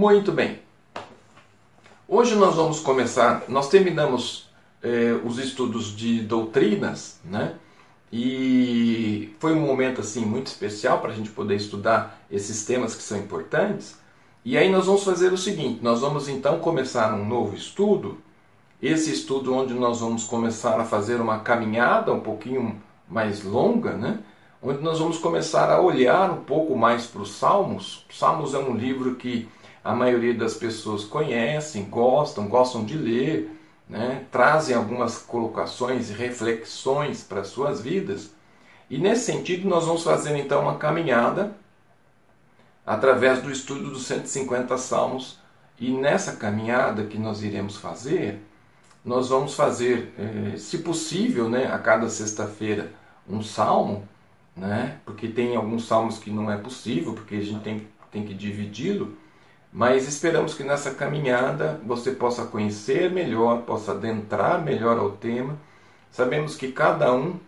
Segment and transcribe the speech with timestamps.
[0.00, 0.60] Muito bem.
[2.08, 3.44] Hoje nós vamos começar.
[3.48, 4.48] Nós terminamos
[4.82, 7.56] eh, os estudos de doutrinas, né?
[8.10, 13.02] E foi um momento assim muito especial para a gente poder estudar esses temas que
[13.02, 13.98] são importantes.
[14.42, 18.16] E aí nós vamos fazer o seguinte: nós vamos então começar um novo estudo.
[18.80, 24.20] Esse estudo onde nós vamos começar a fazer uma caminhada um pouquinho mais longa, né?
[24.62, 28.06] Onde nós vamos começar a olhar um pouco mais para os Salmos.
[28.10, 29.46] Salmos é um livro que
[29.82, 33.50] a maioria das pessoas conhecem, gostam, gostam de ler,
[33.88, 34.26] né?
[34.30, 38.30] trazem algumas colocações e reflexões para as suas vidas.
[38.88, 41.54] E nesse sentido, nós vamos fazer então uma caminhada
[42.84, 45.38] através do estudo dos 150 salmos.
[45.78, 48.40] E nessa caminhada que nós iremos fazer,
[49.04, 52.92] nós vamos fazer, eh, se possível, né, a cada sexta-feira,
[53.28, 54.06] um salmo,
[54.54, 58.34] né, porque tem alguns salmos que não é possível, porque a gente tem, tem que
[58.34, 59.16] dividi-lo.
[59.72, 65.56] Mas esperamos que nessa caminhada você possa conhecer melhor, possa adentrar melhor ao tema.
[66.10, 67.38] Sabemos que cada um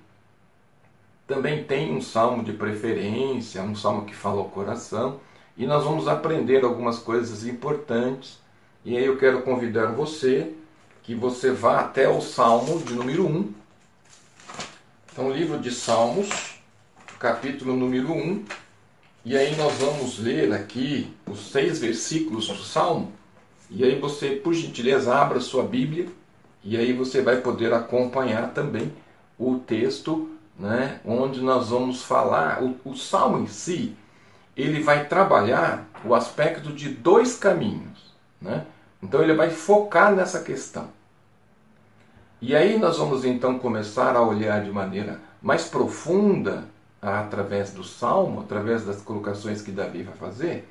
[1.26, 5.18] também tem um salmo de preferência, um salmo que fala ao coração,
[5.56, 8.38] e nós vamos aprender algumas coisas importantes.
[8.84, 10.52] E aí eu quero convidar você
[11.02, 13.52] que você vá até o salmo de número 1.
[15.12, 16.60] Então, livro de Salmos,
[17.18, 18.44] capítulo número 1,
[19.24, 23.12] e aí nós vamos ler aqui os seis versículos do Salmo.
[23.70, 26.08] E aí você, por gentileza, abra sua Bíblia
[26.64, 28.92] e aí você vai poder acompanhar também
[29.38, 32.62] o texto, né, onde nós vamos falar.
[32.62, 33.96] O, o Salmo em si,
[34.56, 38.12] ele vai trabalhar o aspecto de dois caminhos.
[38.40, 38.66] Né?
[39.00, 40.88] Então ele vai focar nessa questão.
[42.40, 46.64] E aí nós vamos então começar a olhar de maneira mais profunda
[47.02, 50.68] através do salmo, através das colocações que Davi vai fazer.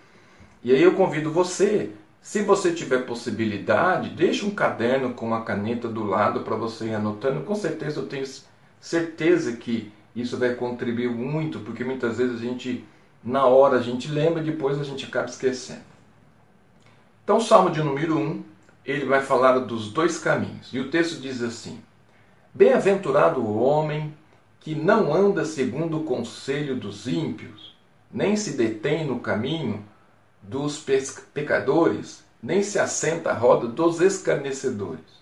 [0.63, 5.89] E aí eu convido você, se você tiver possibilidade, deixe um caderno com uma caneta
[5.89, 7.41] do lado para você ir anotando.
[7.41, 8.25] Com certeza eu tenho
[8.79, 12.85] certeza que isso vai contribuir muito, porque muitas vezes a gente,
[13.23, 15.91] na hora a gente lembra, depois a gente acaba esquecendo.
[17.23, 18.43] Então, o Salmo de número 1,
[18.85, 20.69] ele vai falar dos dois caminhos.
[20.73, 21.79] E o texto diz assim:
[22.53, 24.13] Bem-aventurado o homem
[24.61, 27.75] que não anda segundo o conselho dos ímpios,
[28.11, 29.83] nem se detém no caminho
[30.41, 30.83] dos
[31.33, 35.21] pecadores, nem se assenta à roda dos escarnecedores.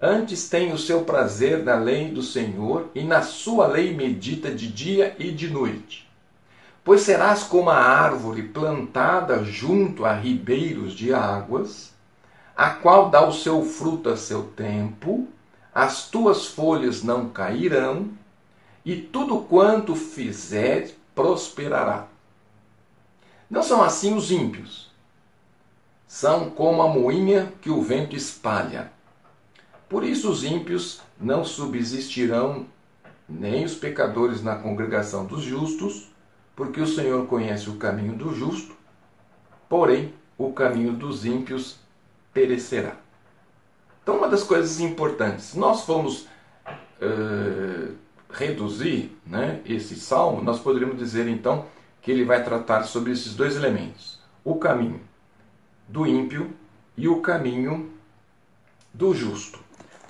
[0.00, 4.70] Antes tem o seu prazer na lei do Senhor, e na sua lei medita de
[4.70, 6.06] dia e de noite.
[6.84, 11.94] Pois serás como a árvore plantada junto a ribeiros de águas,
[12.54, 15.26] a qual dá o seu fruto a seu tempo,
[15.74, 18.10] as tuas folhas não cairão,
[18.86, 22.06] e tudo quanto fizer prosperará.
[23.50, 24.92] Não são assim os ímpios.
[26.06, 28.92] São como a moinha que o vento espalha.
[29.88, 32.66] Por isso os ímpios não subsistirão,
[33.28, 36.12] nem os pecadores na congregação dos justos,
[36.54, 38.76] porque o Senhor conhece o caminho do justo,
[39.68, 41.76] porém o caminho dos ímpios
[42.32, 42.94] perecerá.
[44.00, 46.28] Então, uma das coisas importantes, nós fomos
[47.02, 51.66] uh, reduzir né, esse salmo, nós poderíamos dizer então
[52.02, 55.00] que ele vai tratar sobre esses dois elementos: o caminho
[55.88, 56.52] do ímpio
[56.96, 57.90] e o caminho
[58.92, 59.58] do justo.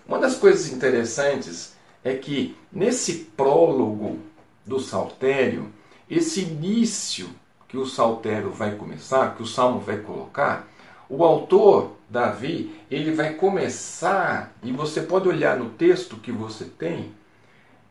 [0.06, 1.74] Uma das coisas interessantes
[2.04, 4.20] é que nesse prólogo
[4.64, 5.72] do saltério,
[6.08, 7.28] esse início
[7.66, 10.68] que o saltério vai começar, que o salmo vai colocar,
[11.08, 17.12] o autor Davi, ele vai começar, e você pode olhar no texto que você tem,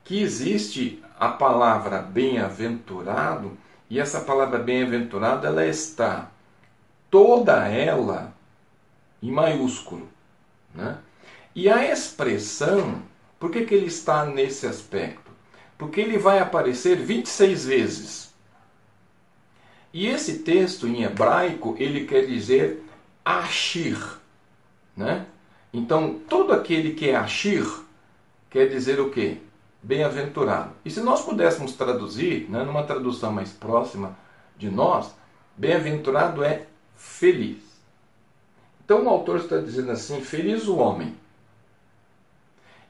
[0.06, 3.58] que existe a palavra bem-aventurado
[3.90, 6.30] e essa palavra bem-aventurado ela está
[7.10, 8.34] toda ela
[9.22, 10.08] em maiúsculo,
[10.74, 11.00] né?
[11.56, 13.02] E a expressão,
[13.40, 15.32] por que, que ele está nesse aspecto?
[15.78, 18.34] Porque ele vai aparecer 26 vezes.
[19.94, 22.84] E esse texto em hebraico, ele quer dizer
[23.24, 23.98] Ashir,
[24.96, 25.26] né?
[25.74, 27.66] Então, todo aquele que é Ashir
[28.50, 29.38] quer dizer o quê?
[29.86, 30.72] Bem-aventurado.
[30.84, 34.18] E se nós pudéssemos traduzir, né, numa tradução mais próxima
[34.58, 35.14] de nós,
[35.56, 36.66] bem-aventurado é
[36.96, 37.64] feliz.
[38.84, 41.16] Então o autor está dizendo assim: feliz o homem.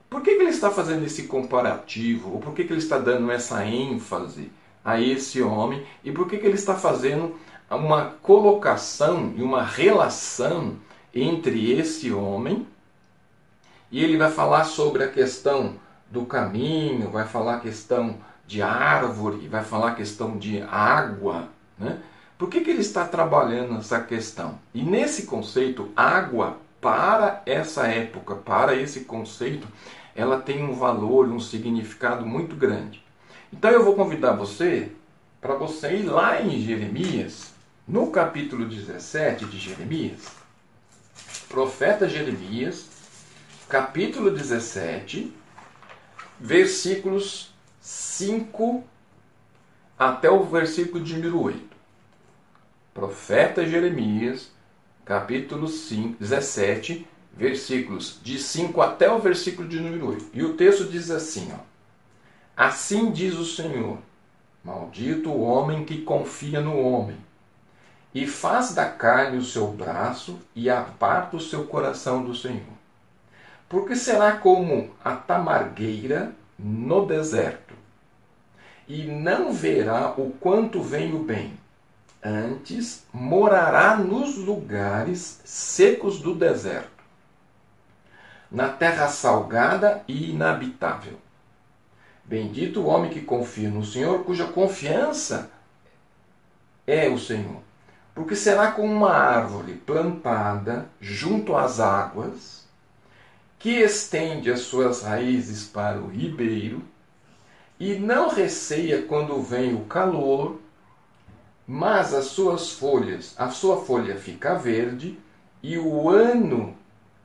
[0.10, 2.32] Por que, que ele está fazendo esse comparativo?
[2.32, 4.50] Ou por que, que ele está dando essa ênfase
[4.84, 5.86] a esse homem?
[6.02, 7.36] E por que, que ele está fazendo
[7.70, 10.78] uma colocação e uma relação
[11.14, 12.66] entre esse homem?
[13.92, 15.76] E ele vai falar sobre a questão
[16.16, 18.16] do caminho, vai falar questão
[18.48, 22.00] de árvore, vai falar questão de água, né?
[22.38, 24.58] Por que, que ele está trabalhando essa questão?
[24.74, 29.68] E nesse conceito, água, para essa época, para esse conceito,
[30.16, 33.04] ela tem um valor, um significado muito grande.
[33.52, 34.92] Então eu vou convidar você
[35.42, 37.54] para você ir lá em Jeremias,
[37.88, 40.28] no capítulo 17 de Jeremias,
[41.50, 42.88] profeta Jeremias,
[43.68, 45.34] capítulo 17,
[46.40, 48.84] versículos 5
[49.98, 51.76] até o versículo de número 8.
[52.94, 54.52] Profeta Jeremias,
[55.04, 60.30] capítulo 5, 17, versículos de 5 até o versículo de número 8.
[60.34, 61.60] E o texto diz assim, ó:
[62.56, 63.98] Assim diz o Senhor:
[64.64, 67.18] Maldito o homem que confia no homem,
[68.14, 72.75] e faz da carne o seu braço e aparta o seu coração do Senhor.
[73.76, 77.74] Porque será como a tamargueira no deserto,
[78.88, 81.60] e não verá o quanto vem o bem.
[82.24, 87.04] Antes morará nos lugares secos do deserto,
[88.50, 91.20] na terra salgada e inabitável.
[92.24, 95.52] Bendito o homem que confia no Senhor, cuja confiança
[96.88, 97.62] é o Senhor.
[98.14, 102.65] Porque será como uma árvore plantada junto às águas,
[103.60, 106.82] que estende as suas raízes para o ribeiro,
[107.80, 110.60] e não receia quando vem o calor,
[111.68, 115.20] mas as suas folhas, a sua folha fica verde,
[115.62, 116.76] e o ano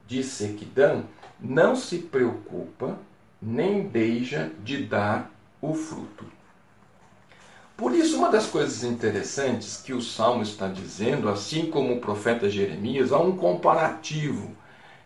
[0.06, 1.04] de sequidão
[1.38, 2.98] não se preocupa,
[3.40, 5.30] nem deixa de dar
[5.60, 6.24] o fruto.
[7.76, 12.50] Por isso, uma das coisas interessantes que o Salmo está dizendo, assim como o profeta
[12.50, 14.54] Jeremias, há um comparativo.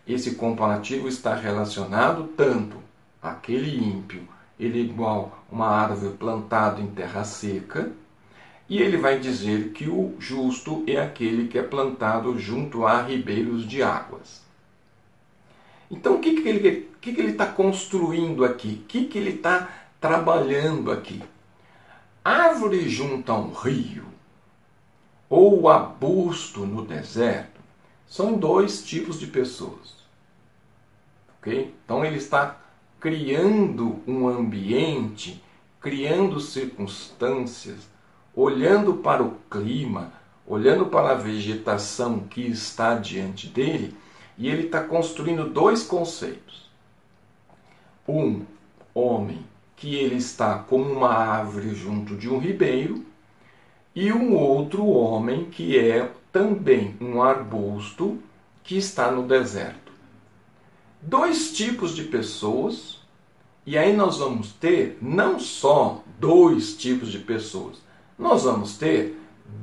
[0.07, 2.77] Esse comparativo está relacionado tanto
[3.21, 4.27] àquele ímpio,
[4.59, 7.91] ele é igual uma árvore plantada em terra seca,
[8.69, 13.67] e ele vai dizer que o justo é aquele que é plantado junto a ribeiros
[13.67, 14.43] de águas.
[15.89, 18.81] Então, o que, que ele que, que está construindo aqui?
[18.83, 19.69] O que, que ele está
[20.01, 21.21] trabalhando aqui?
[22.23, 24.05] Árvore junto a um rio
[25.29, 27.61] ou arbusto no deserto
[28.07, 29.94] são dois tipos de pessoas.
[31.45, 32.57] Então ele está
[32.99, 35.43] criando um ambiente,
[35.79, 37.87] criando circunstâncias,
[38.35, 40.11] olhando para o clima,
[40.47, 43.95] olhando para a vegetação que está diante dele
[44.37, 46.69] e ele está construindo dois conceitos.
[48.07, 48.45] Um,
[48.93, 49.45] homem,
[49.75, 53.05] que ele está como uma árvore junto de um ribeiro,
[53.93, 58.19] e um outro homem que é também um arbusto
[58.63, 59.84] que está no deserto.
[61.07, 62.99] Dois tipos de pessoas,
[63.63, 67.77] e aí nós vamos ter não só dois tipos de pessoas,
[68.17, 69.15] nós vamos ter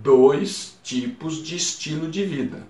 [0.05, 2.65] dois tipos de estilo de vida.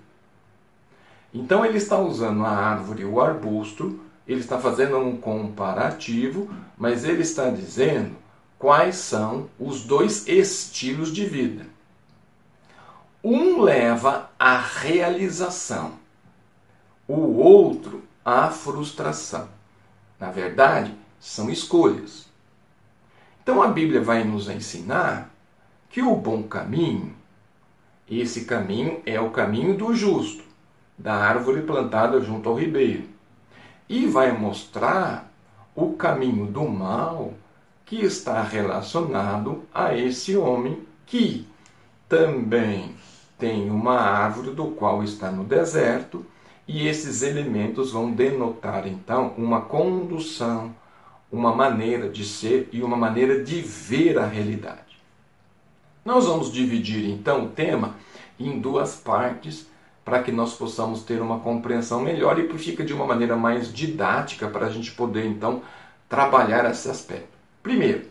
[1.31, 7.21] Então ele está usando a árvore o arbusto, ele está fazendo um comparativo, mas ele
[7.21, 8.15] está dizendo
[8.57, 11.67] quais são os dois estilos de vida.
[13.23, 15.91] Um leva à realização,
[17.07, 19.47] o outro à frustração.
[20.19, 22.27] Na verdade, são escolhas.
[23.41, 25.29] Então a Bíblia vai nos ensinar
[25.89, 27.13] que o bom caminho,
[28.09, 30.43] esse caminho é o caminho do justo
[30.97, 33.03] da árvore plantada junto ao ribeiro.
[33.89, 35.31] E vai mostrar
[35.75, 37.33] o caminho do mal
[37.85, 41.47] que está relacionado a esse homem que
[42.07, 42.95] também
[43.37, 46.25] tem uma árvore do qual está no deserto,
[46.67, 50.73] e esses elementos vão denotar então uma condução,
[51.31, 54.97] uma maneira de ser e uma maneira de ver a realidade.
[56.05, 57.95] Nós vamos dividir então o tema
[58.39, 59.67] em duas partes
[60.03, 64.47] para que nós possamos ter uma compreensão melhor e fica de uma maneira mais didática
[64.47, 65.61] para a gente poder então
[66.09, 67.29] trabalhar esse aspecto.
[67.61, 68.07] Primeiro,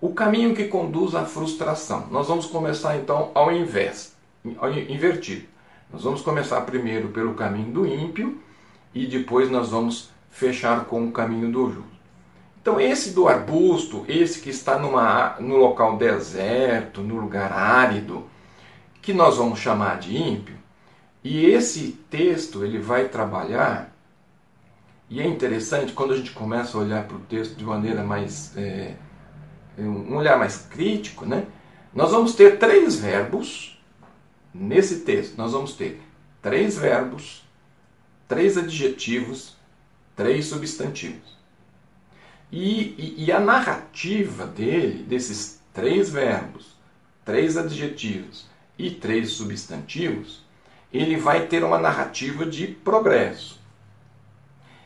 [0.00, 2.06] o caminho que conduz à frustração.
[2.10, 4.14] Nós vamos começar então ao invés,
[4.58, 5.55] ao invertido.
[5.96, 8.38] Nós vamos começar primeiro pelo caminho do ímpio
[8.94, 11.96] e depois nós vamos fechar com o caminho do justo.
[12.60, 18.26] Então esse do arbusto, esse que está numa, no local deserto, no lugar árido,
[19.00, 20.54] que nós vamos chamar de ímpio,
[21.24, 23.90] e esse texto ele vai trabalhar,
[25.08, 28.54] e é interessante quando a gente começa a olhar para o texto de maneira mais.
[28.54, 28.96] É,
[29.78, 31.46] um olhar mais crítico, né?
[31.94, 33.75] Nós vamos ter três verbos
[34.58, 35.36] nesse texto.
[35.36, 36.00] Nós vamos ter
[36.42, 37.44] três verbos,
[38.28, 39.56] três adjetivos,
[40.14, 41.36] três substantivos.
[42.50, 46.76] E, e, e, a narrativa dele, desses três verbos,
[47.24, 48.46] três adjetivos
[48.78, 50.44] e três substantivos,
[50.92, 53.60] ele vai ter uma narrativa de progresso.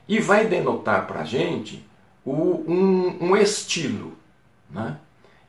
[0.08, 1.86] E vai denotar para a gente
[2.24, 4.16] o, um, um, estilo.
[4.68, 4.98] Né?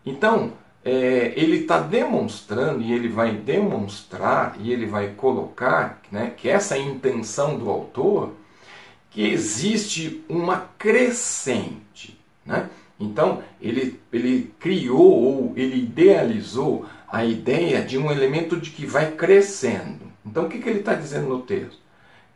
[0.06, 6.50] Então, é, ele está demonstrando, e ele vai demonstrar, e ele vai colocar né, que
[6.50, 8.34] essa intenção do autor,
[9.10, 12.18] que existe uma crescente.
[12.46, 12.70] Né?
[13.00, 19.12] Então, ele, ele criou ou ele idealizou a ideia de um elemento de que vai
[19.12, 20.12] crescendo.
[20.26, 21.80] Então, o que, que ele está dizendo no texto?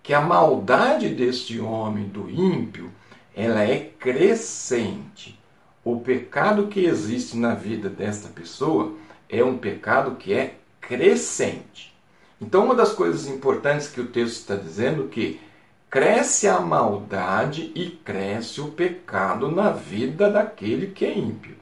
[0.03, 2.91] Que a maldade deste homem, do ímpio,
[3.35, 5.39] ela é crescente.
[5.85, 8.95] O pecado que existe na vida desta pessoa
[9.29, 11.95] é um pecado que é crescente.
[12.41, 15.39] Então, uma das coisas importantes que o texto está dizendo é que
[15.87, 21.55] cresce a maldade e cresce o pecado na vida daquele que é ímpio.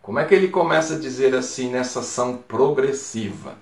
[0.00, 3.56] Como é que ele começa a dizer assim nessa ação progressiva?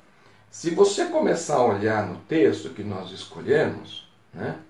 [0.48, 4.60] Se você começar a olhar no texto que nós escolhemos, né?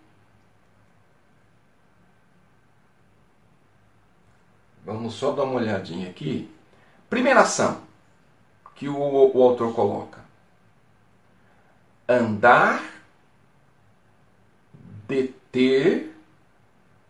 [4.87, 6.49] Vamos só dar uma olhadinha aqui.
[7.11, 7.83] Primeira ação
[8.77, 10.21] que o, o autor coloca:
[12.09, 12.85] andar
[15.09, 16.15] deter,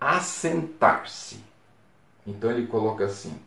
[0.00, 1.38] assentar-se.
[2.26, 3.38] Então ele coloca assim: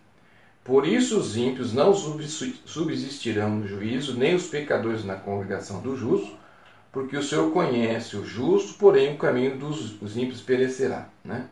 [0.64, 6.38] Por isso os ímpios não subsistirão no juízo, nem os pecadores na congregação do justo,
[6.92, 11.10] porque o Senhor conhece o justo, porém o caminho dos ímpios perecerá.
[11.26, 11.50] Né?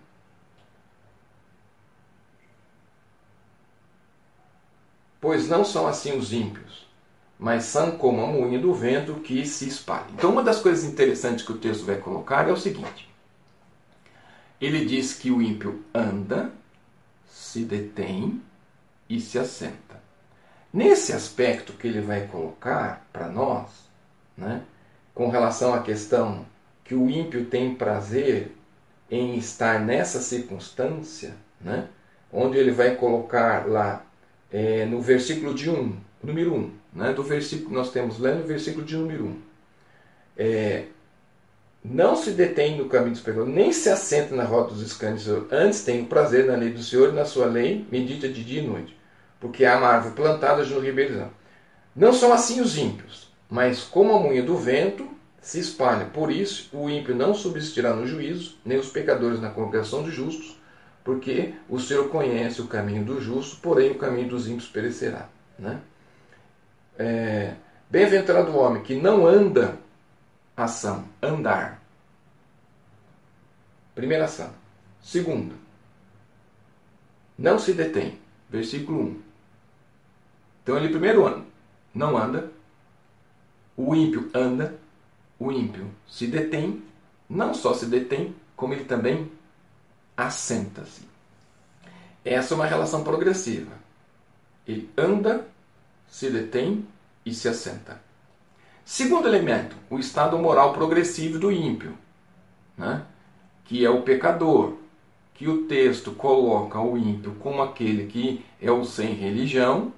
[5.19, 6.87] Pois não são assim os ímpios,
[7.39, 10.05] mas são como a moinha do vento que se espalha.
[10.13, 13.09] Então, uma das coisas interessantes que o texto vai colocar é o seguinte:
[14.59, 16.51] ele diz que o ímpio anda,
[17.27, 18.41] se detém
[19.09, 20.01] e se assenta.
[20.73, 23.69] Nesse aspecto que ele vai colocar para nós,
[24.35, 24.61] né,
[25.13, 26.45] com relação à questão
[26.83, 28.55] que o ímpio tem prazer
[29.09, 31.87] em estar nessa circunstância, né,
[32.31, 34.03] onde ele vai colocar lá
[34.51, 38.85] é, no versículo de 1, número 1, né, do versículo nós temos lendo, o versículo
[38.85, 39.41] de número 1.
[40.37, 40.83] É,
[41.83, 45.27] não se detém no caminho dos pecadores, nem se assenta na roda dos escândalos.
[45.51, 48.61] Antes tem o prazer na lei do Senhor e na sua lei medita de dia
[48.61, 48.97] e noite.
[49.39, 51.29] Porque há uma árvore plantada no ribeirão.
[51.95, 55.07] Não são assim os ímpios, mas como a munha do vento
[55.39, 56.05] se espalha.
[56.05, 60.56] Por isso, o ímpio não subsistirá no juízo, nem os pecadores na congregação dos justos,
[61.07, 65.29] porque o Senhor conhece o caminho do justo, porém o caminho dos ímpios perecerá.
[65.57, 65.79] Né?
[66.99, 67.55] É,
[67.89, 69.79] Bem-aventurado o homem que não anda
[70.55, 71.81] ação, andar.
[73.95, 74.51] Primeira ação.
[75.01, 75.55] Segunda,
[77.39, 78.19] não se detém.
[78.49, 79.21] Versículo 1.
[80.61, 81.45] Então ele primeiro anda,
[81.95, 82.51] não anda.
[83.77, 84.77] O ímpio anda.
[85.39, 86.83] O ímpio se detém.
[87.29, 89.36] Não só se detém, como ele também
[90.17, 91.07] assenta-se.
[92.25, 93.71] Essa é uma relação progressiva.
[94.67, 95.47] Ele anda,
[96.09, 96.85] se detém
[97.25, 98.01] e se assenta.
[98.83, 101.97] Segundo elemento, o estado moral progressivo do ímpio,
[102.77, 103.05] né?
[103.65, 104.77] que é o pecador,
[105.33, 109.93] que o texto coloca o ímpio como aquele que é o sem religião,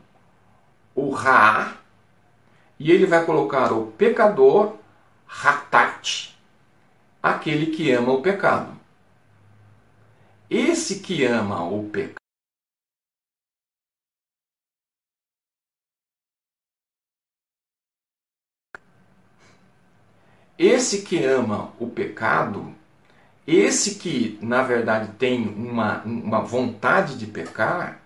[0.94, 1.78] o ra,
[2.80, 4.76] e ele vai colocar o pecador,
[5.26, 6.36] ratat,
[7.22, 8.79] aquele que ama o pecado.
[10.50, 12.20] Esse que ama o pecado,
[20.60, 22.76] Esse que ama o pecado,
[23.48, 28.02] esse que na verdade tem uma, uma vontade de pecar,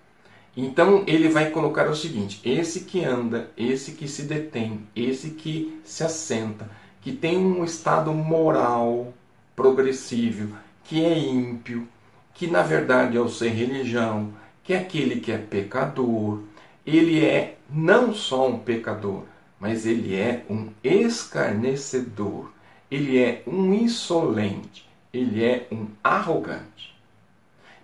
[0.56, 5.82] então ele vai colocar o seguinte: esse que anda, esse que se detém, esse que
[5.84, 6.70] se assenta,
[7.02, 9.12] que tem um estado moral
[9.56, 11.88] progressivo, que é ímpio,
[12.34, 16.42] que na verdade é o sem religião, que é aquele que é pecador,
[16.86, 19.24] ele é não só um pecador,
[19.60, 22.52] mas ele é um escarnecedor,
[22.90, 26.94] ele é um insolente, ele é um arrogante.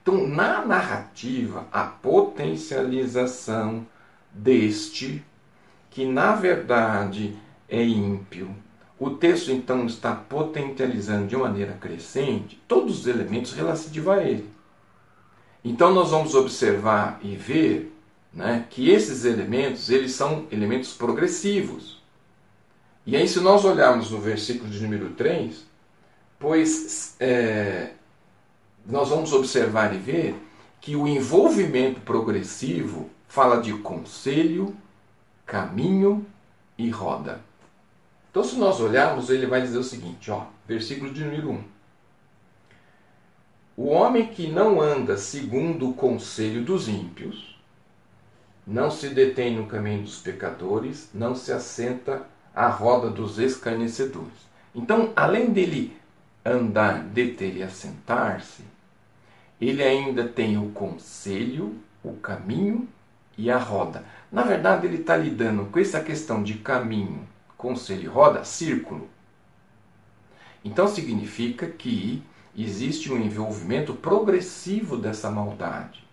[0.01, 3.85] Então, na narrativa, a potencialização
[4.31, 5.23] deste,
[5.89, 7.37] que na verdade
[7.67, 8.55] é ímpio,
[8.99, 14.49] o texto então está potencializando de maneira crescente todos os elementos relativos a ele.
[15.63, 17.95] Então nós vamos observar e ver
[18.33, 21.99] né, que esses elementos eles são elementos progressivos.
[23.05, 25.65] E aí, se nós olharmos no versículo de número 3,
[26.37, 27.93] pois é,
[28.85, 30.35] nós vamos observar e ver
[30.79, 34.75] que o envolvimento progressivo fala de conselho,
[35.45, 36.25] caminho
[36.77, 37.41] e roda.
[38.39, 41.63] Então, se nós olharmos, ele vai dizer o seguinte, ó, versículo de número 1.
[43.75, 47.59] O homem que não anda segundo o conselho dos ímpios,
[48.65, 54.47] não se detém no caminho dos pecadores, não se assenta à roda dos escarnecedores.
[54.73, 55.97] Então, além dele
[56.45, 58.63] andar, deter e assentar-se,
[59.59, 62.87] ele ainda tem o conselho, o caminho
[63.37, 64.05] e a roda.
[64.31, 67.27] Na verdade, ele está lidando com essa questão de caminho,
[67.59, 69.09] conselho e roda, círculo.
[70.63, 72.23] Então significa que
[72.57, 76.07] existe um envolvimento progressivo dessa maldade.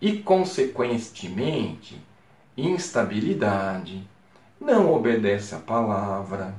[0.00, 2.00] E, consequentemente,
[2.56, 4.08] instabilidade,
[4.60, 6.54] não obedece à palavra.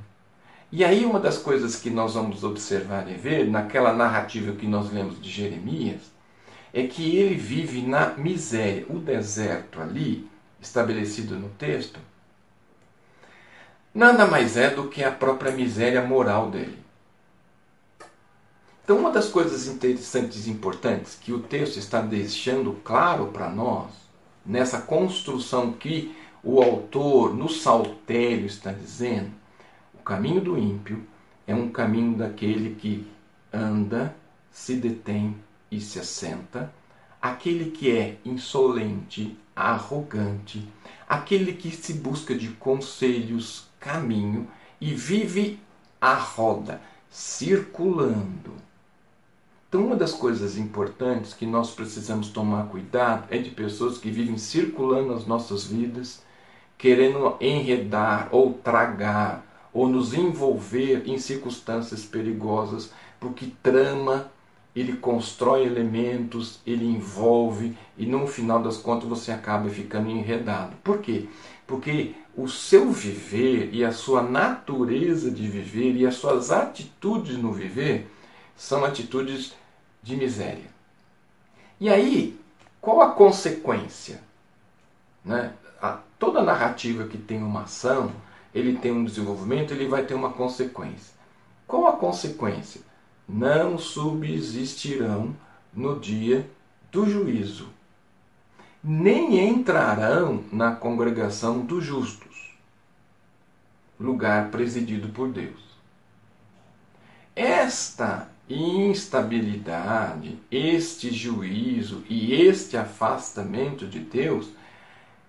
[0.69, 4.91] E aí, uma das coisas que nós vamos observar e ver naquela narrativa que nós
[4.91, 6.11] lemos de Jeremias
[6.73, 8.85] é que ele vive na miséria.
[8.89, 11.99] O deserto ali, estabelecido no texto,
[13.93, 16.79] nada mais é do que a própria miséria moral dele.
[18.83, 23.91] Então, uma das coisas interessantes e importantes que o texto está deixando claro para nós,
[24.45, 29.31] nessa construção que o autor no saltério está dizendo,
[29.93, 31.05] o caminho do ímpio
[31.45, 33.07] é um caminho daquele que
[33.53, 34.15] anda,
[34.51, 35.37] se detém
[35.69, 36.73] e se assenta,
[37.21, 40.67] aquele que é insolente, arrogante,
[41.07, 44.47] aquele que se busca de conselhos, caminho
[44.79, 45.59] e vive
[45.99, 48.53] a roda, circulando.
[49.67, 54.37] Então, uma das coisas importantes que nós precisamos tomar cuidado é de pessoas que vivem
[54.37, 56.21] circulando as nossas vidas,
[56.77, 64.29] querendo enredar ou tragar ou nos envolver em circunstâncias perigosas, porque trama
[64.75, 70.75] ele constrói elementos, ele envolve e no final das contas você acaba ficando enredado.
[70.83, 71.27] Por quê?
[71.67, 77.51] Porque o seu viver e a sua natureza de viver e as suas atitudes no
[77.51, 78.09] viver
[78.55, 79.53] são atitudes
[80.01, 80.71] de miséria.
[81.79, 82.39] E aí,
[82.79, 84.21] qual a consequência?
[85.25, 85.53] Né?
[85.81, 88.11] A, toda narrativa que tem uma ação,
[88.53, 91.13] ele tem um desenvolvimento, ele vai ter uma consequência.
[91.67, 92.81] Qual a consequência?
[93.31, 95.33] Não subsistirão
[95.73, 96.49] no dia
[96.91, 97.69] do juízo,
[98.83, 102.57] nem entrarão na congregação dos justos,
[103.97, 105.61] lugar presidido por Deus.
[107.33, 114.49] Esta instabilidade, este juízo e este afastamento de Deus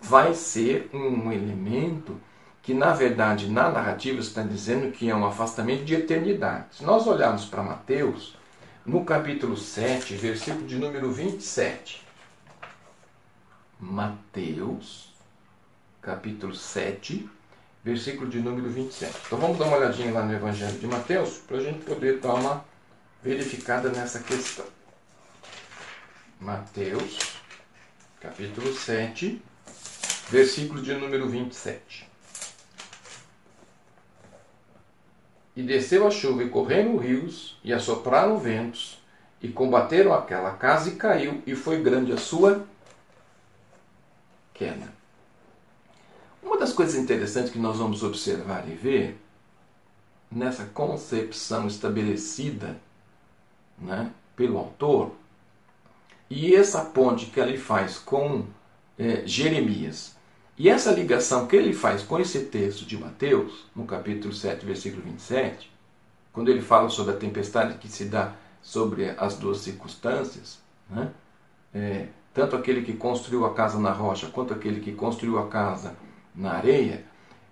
[0.00, 2.20] vai ser um elemento
[2.62, 6.66] que na verdade na narrativa está dizendo que é um afastamento de eternidade.
[6.77, 8.37] Se nós olharmos para Mateus,
[8.87, 12.03] no capítulo 7, versículo de número 27.
[13.81, 15.12] Mateus,
[16.01, 17.29] capítulo 7,
[17.85, 19.12] versículo de número 27.
[19.27, 22.35] Então vamos dar uma olhadinha lá no Evangelho de Mateus para a gente poder dar
[22.35, 22.64] uma
[23.22, 24.66] verificada nessa questão.
[26.40, 27.18] Mateus,
[28.20, 29.42] capítulo 7,
[30.31, 32.12] versículo de número 27.
[35.54, 39.02] E desceu a chuva, e correram rios, e assopraram ventos,
[39.40, 42.66] e combateram aquela casa, e caiu, e foi grande a sua
[44.54, 44.92] queda.
[46.42, 49.20] Uma das coisas interessantes que nós vamos observar e ver
[50.30, 52.80] nessa concepção estabelecida
[53.78, 55.12] né, pelo autor,
[56.30, 58.46] e essa ponte que ele faz com
[58.98, 60.16] é, Jeremias
[60.58, 65.02] e essa ligação que ele faz com esse texto de Mateus, no capítulo 7, versículo
[65.02, 65.70] 27,
[66.32, 71.10] quando ele fala sobre a tempestade que se dá sobre as duas circunstâncias, né?
[71.74, 75.96] é, tanto aquele que construiu a casa na rocha quanto aquele que construiu a casa
[76.34, 77.04] na areia,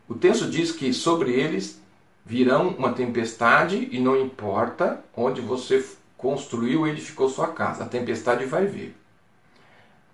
[0.08, 1.80] o texto diz que sobre eles
[2.24, 5.84] virão uma tempestade e não importa onde você
[6.16, 8.99] construiu ou edificou sua casa, a tempestade vai vir.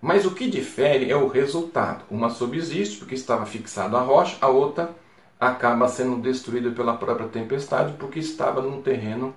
[0.00, 2.04] Mas o que difere é o resultado.
[2.10, 4.90] Uma subsiste porque estava fixada a rocha, a outra
[5.38, 9.34] acaba sendo destruída pela própria tempestade porque estava num terreno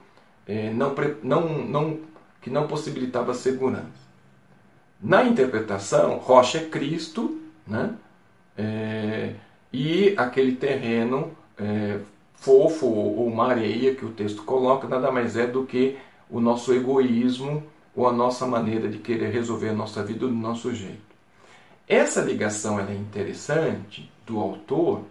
[0.48, 2.00] é, não, não, não,
[2.42, 4.10] que não possibilitava segurança.
[5.02, 7.94] Na interpretação, rocha é Cristo, né?
[8.58, 9.36] É,
[9.72, 12.00] e aquele terreno é,
[12.34, 15.98] fofo ou uma areia que o texto coloca nada mais é do que
[16.30, 17.64] o nosso egoísmo
[17.96, 21.10] ou a nossa maneira de querer resolver a nossa vida do nosso jeito.
[21.88, 25.04] Essa ligação é interessante do autor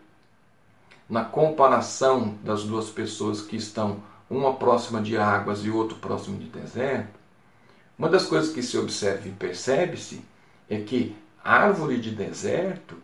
[1.09, 6.47] na comparação das duas pessoas que estão uma próxima de águas e outro próximo de
[6.47, 7.19] deserto.
[7.99, 10.23] Uma das coisas que se observa e percebe-se
[10.69, 12.97] é que árvore de deserto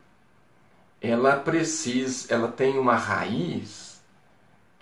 [1.01, 3.84] ela precisa, ela tem uma raiz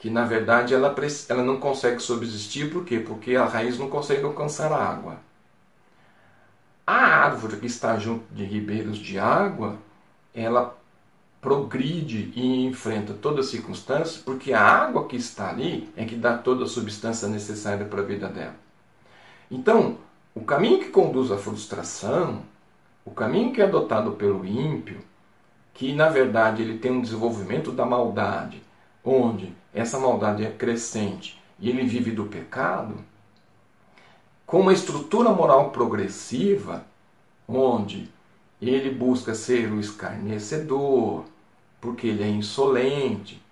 [0.03, 0.93] que na verdade ela,
[1.29, 2.99] ela não consegue subsistir, por quê?
[2.99, 5.19] Porque a raiz não consegue alcançar a água.
[6.85, 9.79] A árvore que está junto de ribeiros de água,
[10.35, 10.77] ela
[11.41, 16.37] progride e enfrenta todas as circunstâncias, porque a água que está ali é que dá
[16.37, 18.57] toda a substância necessária para a vida dela.
[19.49, 19.99] Então,
[20.35, 22.43] o caminho que conduz à frustração,
[23.05, 25.01] o caminho que é adotado pelo ímpio,
[25.73, 28.61] que na verdade ele tem um desenvolvimento da maldade,
[29.05, 32.97] onde essa maldade é crescente e ele vive do pecado,
[34.45, 36.85] com uma estrutura moral progressiva,
[37.49, 38.11] onde
[38.61, 41.25] ele busca ser o escarnecedor,
[41.81, 43.43] porque ele é insolente,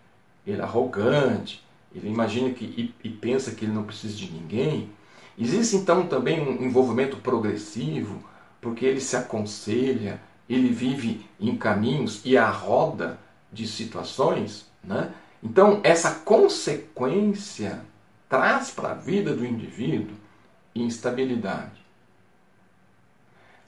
[0.46, 4.90] ele é arrogante, ele imagina que e, e pensa que ele não precisa de ninguém.
[5.38, 8.22] Existe então também um envolvimento progressivo,
[8.60, 13.18] porque ele se aconselha, ele vive em caminhos e a roda
[13.52, 15.12] de situações, né?
[15.42, 17.80] Então, essa consequência
[18.28, 20.16] traz para a vida do indivíduo
[20.74, 21.80] instabilidade.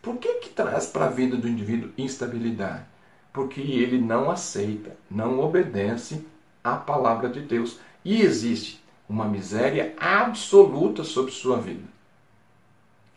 [0.01, 2.85] Por que, que traz para a vida do indivíduo instabilidade?
[3.33, 6.27] Porque ele não aceita, não obedece
[6.63, 7.79] à palavra de Deus.
[8.05, 11.85] E existe uma miséria absoluta sobre sua vida.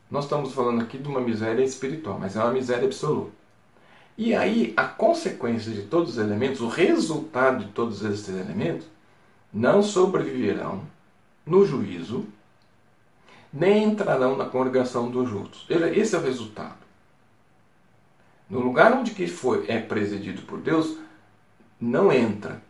[0.09, 3.31] Nós estamos falando aqui de uma miséria espiritual, mas é uma miséria absoluta.
[4.17, 8.87] E aí, a consequência de todos os elementos, o resultado de todos esses elementos,
[9.53, 10.81] não sobreviverão
[11.45, 12.25] no juízo
[13.55, 15.65] nem entrarão na congregação dos justos.
[15.69, 16.75] Esse é o resultado.
[18.49, 20.97] No lugar onde que foi, é presidido por Deus,
[21.79, 22.61] não entra.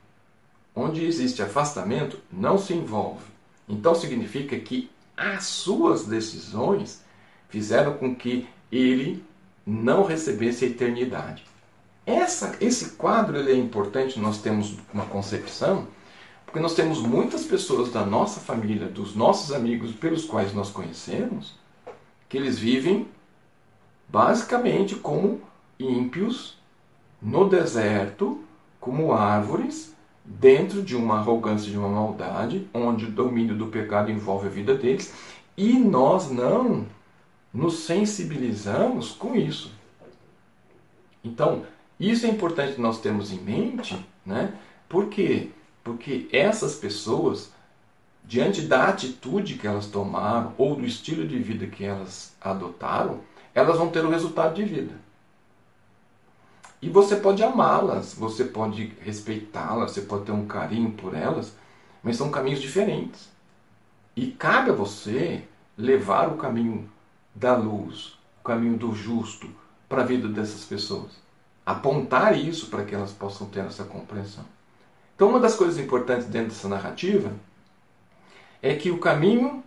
[0.75, 3.25] Onde existe afastamento, não se envolve.
[3.67, 7.03] Então significa que as suas decisões
[7.49, 9.23] fizeram com que ele
[9.65, 11.43] não recebesse a eternidade.
[12.05, 15.87] Essa, esse quadro ele é importante, nós temos uma concepção
[16.55, 21.53] porque nós temos muitas pessoas da nossa família, dos nossos amigos pelos quais nós conhecemos,
[22.29, 23.09] que eles vivem
[24.07, 25.41] basicamente como
[25.77, 26.57] ímpios
[27.21, 28.41] no deserto,
[28.79, 34.47] como árvores, dentro de uma arrogância, de uma maldade, onde o domínio do pecado envolve
[34.47, 35.13] a vida deles,
[35.57, 36.85] e nós não
[37.55, 39.71] nos sensibilizamos com isso.
[41.23, 41.65] Então,
[41.97, 44.53] isso é importante nós termos em mente, né?
[44.89, 45.49] Porque
[45.83, 47.51] porque essas pessoas,
[48.23, 53.19] diante da atitude que elas tomaram ou do estilo de vida que elas adotaram,
[53.53, 54.95] elas vão ter o resultado de vida.
[56.81, 61.55] E você pode amá-las, você pode respeitá-las, você pode ter um carinho por elas,
[62.01, 63.29] mas são caminhos diferentes.
[64.15, 65.43] E cabe a você
[65.77, 66.89] levar o caminho
[67.35, 69.49] da luz, o caminho do justo
[69.89, 71.11] para a vida dessas pessoas.
[71.65, 74.45] Apontar isso para que elas possam ter essa compreensão.
[75.15, 77.31] Então, uma das coisas importantes dentro dessa narrativa
[78.61, 79.63] é que o caminho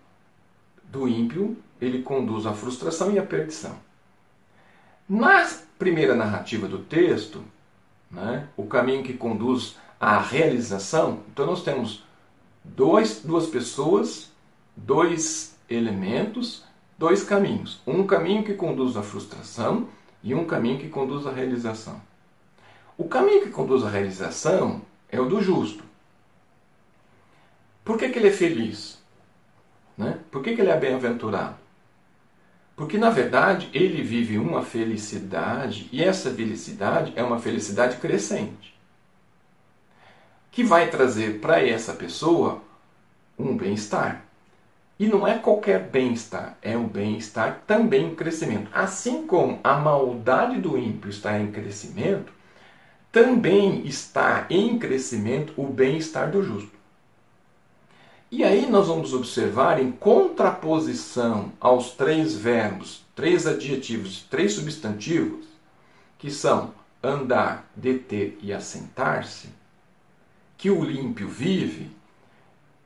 [0.85, 3.77] do ímpio ele conduz à frustração e à perdição.
[5.09, 7.43] Na primeira narrativa do texto,
[8.11, 12.05] né, o caminho que conduz à realização, então nós temos
[12.63, 14.31] dois, duas pessoas,
[14.77, 16.65] dois elementos,
[16.99, 17.81] dois caminhos.
[17.87, 19.89] Um caminho que conduz à frustração
[20.23, 22.01] e um caminho que conduz à realização.
[22.97, 25.85] O caminho que conduz à realização é o do justo.
[27.85, 28.99] Por que, que ele é feliz?
[29.97, 30.19] Né?
[30.31, 31.57] Por que, que ele é bem-aventurado?
[32.77, 38.77] Porque, na verdade, ele vive uma felicidade e essa felicidade é uma felicidade crescente
[40.51, 42.63] que vai trazer para essa pessoa
[43.39, 44.28] um bem-estar.
[44.99, 48.69] E não é qualquer bem-estar, é um bem-estar também em crescimento.
[48.73, 52.33] Assim como a maldade do ímpio está em crescimento,
[53.13, 56.77] também está em crescimento o bem-estar do justo.
[58.31, 65.47] E aí nós vamos observar em contraposição aos três verbos, três adjetivos, três substantivos,
[66.19, 69.49] que são andar, deter e assentar-se,
[70.59, 71.91] que o ímpio vive,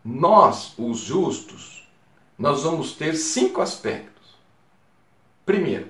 [0.05, 1.82] nós, os justos,
[2.43, 4.35] nós vamos ter cinco aspectos.
[5.47, 5.87] Primeiro,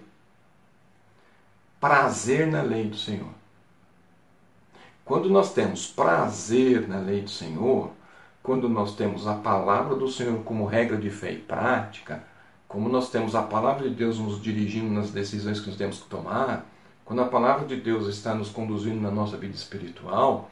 [1.80, 3.30] prazer na lei do Senhor.
[5.02, 7.90] Quando nós temos prazer na lei do Senhor,
[8.42, 12.22] quando nós temos a palavra do Senhor como regra de fé e prática,
[12.68, 16.08] como nós temos a palavra de Deus nos dirigindo nas decisões que nós temos que
[16.10, 16.66] tomar,
[17.02, 20.50] quando a palavra de Deus está nos conduzindo na nossa vida espiritual,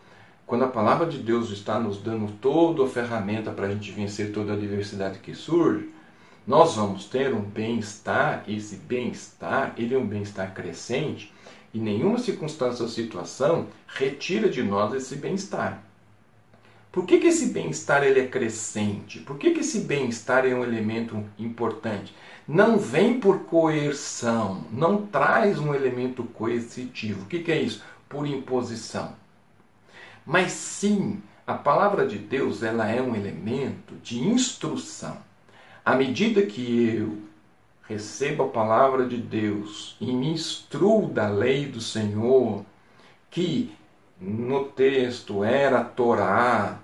[0.51, 4.33] quando a palavra de Deus está nos dando toda a ferramenta para a gente vencer
[4.33, 5.91] toda a adversidade que surge,
[6.45, 11.33] nós vamos ter um bem-estar, esse bem-estar, ele é um bem-estar crescente,
[11.73, 15.85] e nenhuma circunstância ou situação retira de nós esse bem-estar.
[16.91, 19.21] Por que, que esse bem-estar ele é crescente?
[19.21, 22.13] Por que, que esse bem-estar é um elemento importante?
[22.49, 27.23] Não vem por coerção, não traz um elemento coercitivo.
[27.23, 27.85] O que, que é isso?
[28.09, 29.21] Por imposição.
[30.31, 35.17] Mas sim, a palavra de Deus ela é um elemento de instrução.
[35.85, 37.19] À medida que eu
[37.89, 42.65] recebo a palavra de Deus e me instruo da lei do Senhor,
[43.29, 43.75] que
[44.21, 46.79] no texto era a Torá,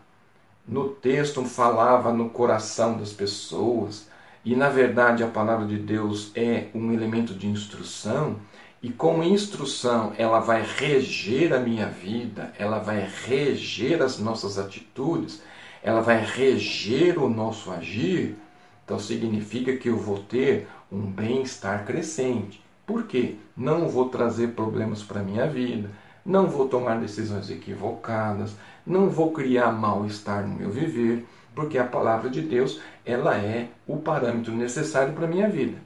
[0.67, 4.09] no texto falava no coração das pessoas,
[4.45, 8.41] e na verdade a palavra de Deus é um elemento de instrução,
[8.87, 15.43] e com instrução ela vai reger a minha vida, ela vai reger as nossas atitudes,
[15.83, 18.37] ela vai reger o nosso agir.
[18.85, 22.63] Então significa que eu vou ter um bem-estar crescente.
[22.87, 23.35] Por quê?
[23.57, 25.91] Não vou trazer problemas para a minha vida,
[26.25, 28.55] não vou tomar decisões equivocadas,
[28.87, 33.97] não vou criar mal-estar no meu viver, porque a palavra de Deus, ela é o
[33.97, 35.77] parâmetro necessário para a minha vida.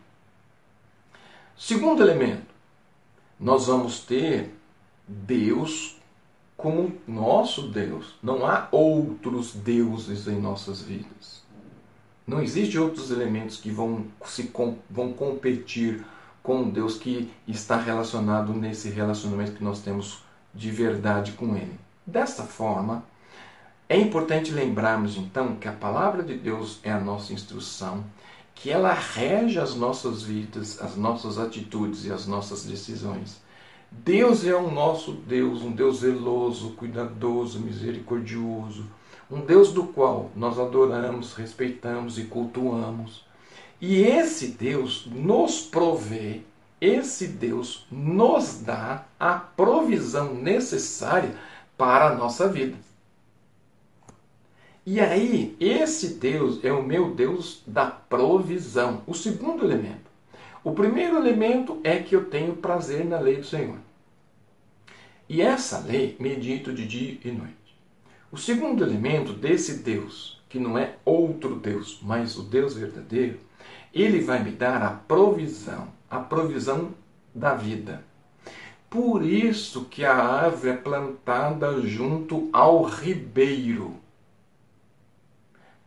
[1.56, 2.49] Segundo elemento,
[3.40, 4.54] nós vamos ter
[5.08, 5.96] Deus
[6.56, 8.14] como nosso Deus.
[8.22, 11.42] Não há outros deuses em nossas vidas.
[12.26, 14.52] Não existe outros elementos que vão, se,
[14.90, 16.04] vão competir
[16.42, 20.22] com o Deus que está relacionado nesse relacionamento que nós temos
[20.54, 21.78] de verdade com Ele.
[22.06, 23.04] Desta forma,
[23.88, 28.04] é importante lembrarmos então que a palavra de Deus é a nossa instrução,
[28.60, 33.40] que ela rege as nossas vidas, as nossas atitudes e as nossas decisões.
[33.90, 38.84] Deus é o nosso Deus, um Deus zeloso, cuidadoso, misericordioso,
[39.30, 43.24] um Deus do qual nós adoramos, respeitamos e cultuamos.
[43.80, 46.42] E esse Deus nos provê,
[46.78, 51.34] esse Deus nos dá a provisão necessária
[51.78, 52.76] para a nossa vida.
[54.92, 59.02] E aí, esse Deus é o meu Deus da provisão.
[59.06, 60.10] O segundo elemento.
[60.64, 63.76] O primeiro elemento é que eu tenho prazer na lei do Senhor.
[65.28, 67.54] E essa lei medito de dia e noite.
[68.32, 73.38] O segundo elemento desse Deus, que não é outro Deus, mas o Deus verdadeiro,
[73.94, 76.90] ele vai me dar a provisão, a provisão
[77.32, 78.04] da vida.
[78.90, 83.94] Por isso que a árvore é plantada junto ao ribeiro.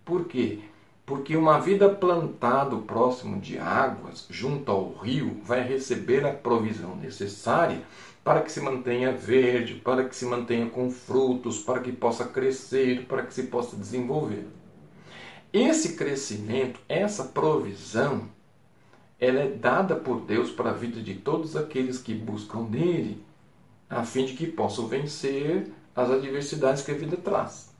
[0.06, 0.60] Por quê?
[1.06, 7.82] Porque uma vida plantada próximo de águas, junto ao rio, vai receber a provisão necessária
[8.24, 13.06] para que se mantenha verde, para que se mantenha com frutos, para que possa crescer,
[13.06, 14.48] para que se possa desenvolver.
[15.52, 18.30] Esse crescimento, essa provisão,
[19.20, 23.24] ela é dada por Deus para a vida de todos aqueles que buscam nele,
[23.90, 27.73] a fim de que possam vencer as adversidades que a vida traz.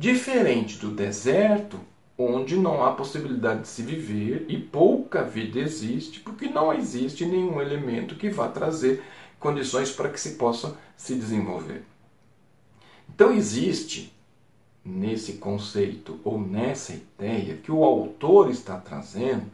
[0.00, 1.78] Diferente do deserto,
[2.16, 7.60] onde não há possibilidade de se viver e pouca vida existe, porque não existe nenhum
[7.60, 9.02] elemento que vá trazer
[9.38, 11.82] condições para que se possa se desenvolver.
[13.14, 14.10] Então existe
[14.82, 19.44] nesse conceito ou nessa ideia que o autor está trazendo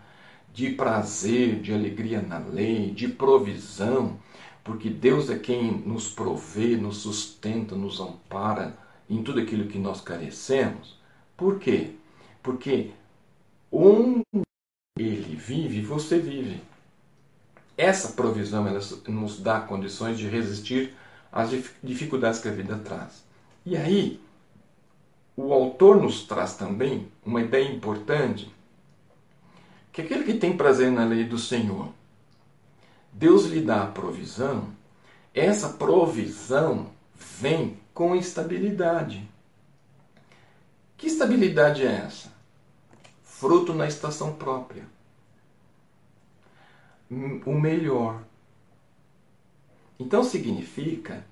[0.55, 4.17] de prazer, de alegria na lei, de provisão,
[4.63, 10.01] porque Deus é quem nos provê, nos sustenta, nos ampara em tudo aquilo que nós
[10.01, 10.99] carecemos.
[11.37, 11.93] Por quê?
[12.43, 12.91] Porque
[13.71, 14.23] onde
[14.99, 16.63] ele vive, você vive.
[17.77, 20.95] Essa provisão ela nos dá condições de resistir
[21.31, 21.51] às
[21.83, 23.25] dificuldades que a vida traz.
[23.65, 24.21] E aí,
[25.37, 28.51] o autor nos traz também uma ideia importante,
[29.93, 31.93] que aquele que tem prazer na lei do Senhor,
[33.13, 34.69] Deus lhe dá a provisão,
[35.35, 39.27] essa provisão vem com estabilidade.
[40.99, 42.31] Que estabilidade é essa?
[43.25, 44.85] Fruto na estação própria
[47.11, 48.21] o melhor.
[49.99, 51.25] Então significa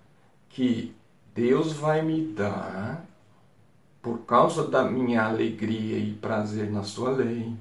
[0.49, 0.97] que
[1.35, 3.05] Deus vai me dar,
[4.01, 7.55] por causa da minha alegria e prazer na Sua lei,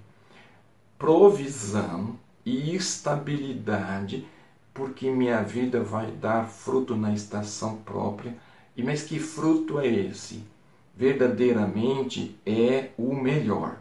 [0.97, 4.25] provisão e estabilidade,
[4.73, 8.33] porque minha vida vai dar fruto na estação própria.
[8.75, 10.43] E mas que fruto é esse?
[10.95, 13.77] Verdadeiramente é o melhor.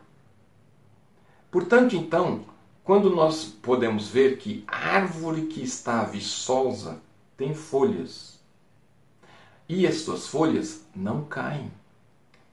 [1.51, 2.45] Portanto, então,
[2.85, 7.01] quando nós podemos ver que árvore que está viçosa
[7.37, 8.41] tem folhas
[9.69, 11.71] e as suas folhas não caem.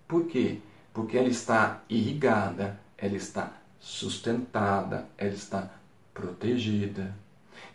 [0.08, 0.60] Por quê?
[0.94, 5.72] Porque ela está irrigada, ela está sustentada, ela está
[6.14, 7.16] protegida.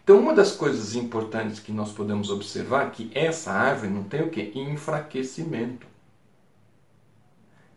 [0.03, 4.23] Então, uma das coisas importantes que nós podemos observar é que essa árvore não tem
[4.23, 4.53] o que?
[4.55, 5.87] Enfraquecimento.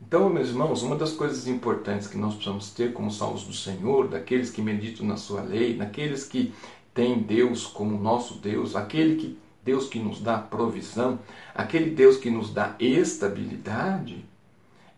[0.01, 4.07] Então, meus irmãos, uma das coisas importantes que nós precisamos ter como salvos do Senhor,
[4.07, 6.53] daqueles que meditam na sua lei, daqueles que
[6.93, 11.19] têm Deus como nosso Deus, aquele que Deus que nos dá provisão,
[11.53, 14.23] aquele Deus que nos dá estabilidade,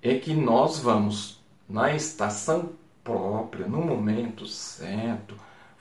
[0.01, 2.71] é que nós vamos na estação
[3.03, 5.35] própria, no momento certo,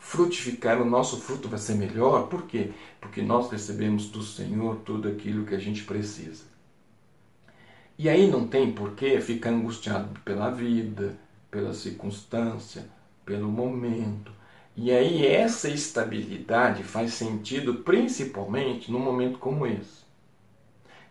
[0.08, 2.28] frutificar, o nosso fruto vai ser melhor.
[2.28, 2.70] Por quê?
[2.98, 6.44] Porque nós recebemos do Senhor tudo aquilo que a gente precisa.
[7.98, 11.14] E aí não tem por que ficar angustiado pela vida,
[11.50, 12.88] pela circunstância,
[13.26, 14.32] pelo momento.
[14.74, 20.04] E aí essa estabilidade faz sentido principalmente num momento como esse.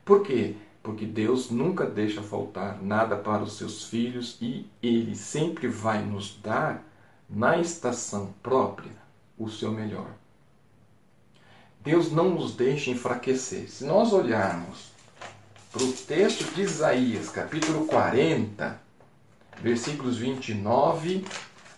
[0.03, 0.55] Por quê?
[0.81, 6.39] Porque Deus nunca deixa faltar nada para os seus filhos e Ele sempre vai nos
[6.41, 6.86] dar,
[7.29, 8.91] na estação própria,
[9.37, 10.09] o seu melhor.
[11.81, 13.69] Deus não nos deixa enfraquecer.
[13.69, 14.91] Se nós olharmos
[15.71, 18.79] para o texto de Isaías, capítulo 40,
[19.61, 21.25] versículos 29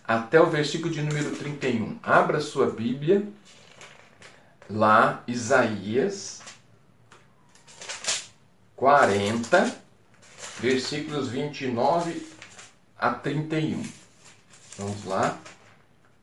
[0.06, 1.98] até o versículo de número 31.
[2.02, 3.28] Abra sua Bíblia,
[4.68, 6.40] lá, Isaías
[8.74, 9.76] 40,
[10.58, 12.26] versículos 29
[12.98, 13.99] a 31.
[14.80, 15.38] Vamos lá.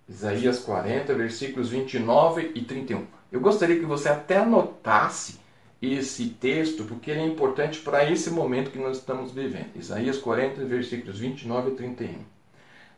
[0.09, 3.05] Isaías 40, versículos 29 e 31.
[3.31, 5.39] Eu gostaria que você até anotasse
[5.79, 9.75] esse texto, porque ele é importante para esse momento que nós estamos vivendo.
[9.75, 12.15] Isaías 40, versículos 29 e 31.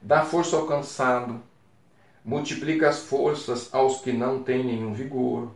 [0.02, 1.41] Dá força ao cansado,
[2.24, 5.52] multiplica as forças aos que não têm nenhum vigor.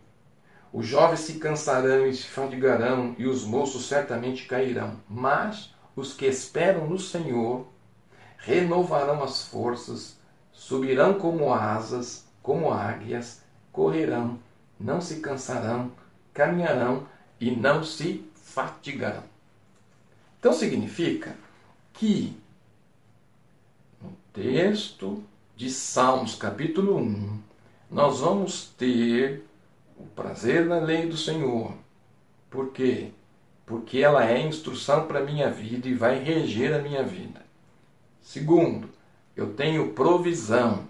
[0.73, 4.99] Os jovens se cansarão e se fadigarão, e os moços certamente cairão.
[5.07, 7.71] Mas os que esperam no Senhor
[8.43, 10.17] renovarão as forças,
[10.51, 14.37] subirão como asas, como águias, correrão,
[14.79, 15.91] não se cansarão,
[16.33, 17.07] caminharão
[17.39, 19.23] e não se fatigarão.
[20.39, 21.37] Então significa
[21.93, 22.37] que
[24.01, 25.23] no texto
[25.55, 27.39] de Salmos, capítulo 1,
[27.89, 29.45] nós vamos ter
[29.95, 31.73] o prazer na lei do Senhor.
[32.49, 33.11] Por quê?
[33.65, 37.42] Porque ela é instrução para a minha vida e vai reger a minha vida.
[38.23, 38.89] Segundo,
[39.35, 40.87] eu tenho provisão,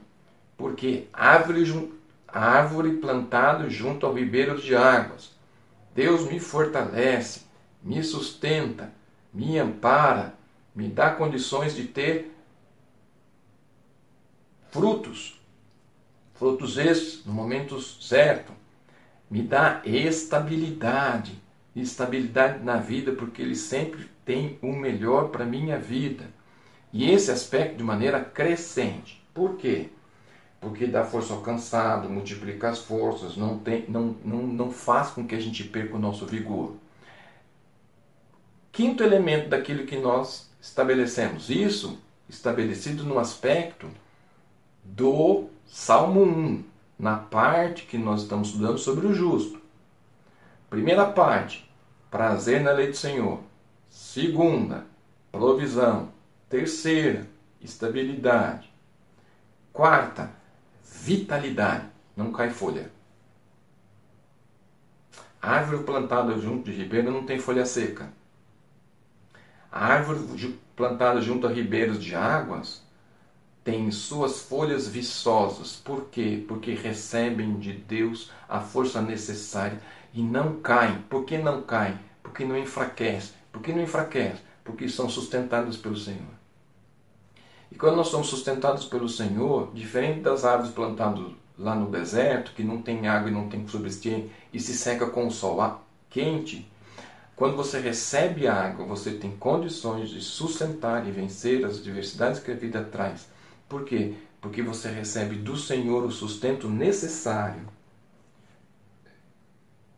[0.55, 1.91] porque árvore,
[2.27, 5.33] árvore plantada junto ao ribeiro de águas
[5.93, 7.41] Deus me fortalece,
[7.81, 8.91] me sustenta,
[9.33, 10.33] me ampara,
[10.75, 12.35] me dá condições de ter
[14.71, 15.39] frutos,
[16.33, 18.51] frutos estes no momento certo,
[19.29, 21.39] me dá estabilidade,
[21.75, 26.25] estabilidade na vida, porque Ele sempre tem o melhor para minha vida.
[26.93, 29.21] E esse aspecto de maneira crescente.
[29.33, 29.89] Por quê?
[30.63, 35.27] porque dá força ao cansado, multiplica as forças, não, tem, não, não, não faz com
[35.27, 36.75] que a gente perca o nosso vigor.
[38.71, 43.87] Quinto elemento daquilo que nós estabelecemos, isso estabelecido no aspecto
[44.83, 46.63] do Salmo 1,
[46.97, 49.61] na parte que nós estamos estudando sobre o justo.
[50.69, 51.69] Primeira parte,
[52.09, 53.41] prazer na lei do Senhor.
[53.89, 54.85] Segunda,
[55.31, 56.12] provisão.
[56.53, 57.27] Terceira,
[57.59, 58.71] estabilidade.
[59.71, 60.29] Quarta,
[60.83, 62.91] vitalidade, não cai folha.
[65.41, 68.13] A árvore plantada junto de ribeiro não tem folha seca.
[69.71, 72.83] A árvore plantada junto a ribeiros de águas
[73.63, 75.75] tem suas folhas viçosas.
[75.75, 76.45] Por quê?
[76.47, 79.81] Porque recebem de Deus a força necessária
[80.13, 81.01] e não caem.
[81.09, 81.97] Por que não caem?
[82.21, 83.33] Porque não enfraquece.
[83.51, 84.43] Por que não enfraquece?
[84.63, 86.32] Porque são sustentadas pelo Senhor.
[87.73, 91.25] E quando nós somos sustentados pelo Senhor, diferente das árvores plantadas
[91.57, 95.25] lá no deserto, que não tem água e não tem subsídio e se seca com
[95.25, 96.71] o sol quente,
[97.35, 102.55] quando você recebe água, você tem condições de sustentar e vencer as adversidades que a
[102.55, 103.27] vida traz.
[103.67, 104.13] Por quê?
[104.39, 107.67] Porque você recebe do Senhor o sustento necessário.